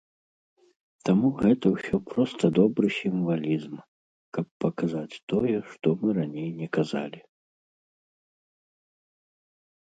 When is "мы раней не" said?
6.05-6.67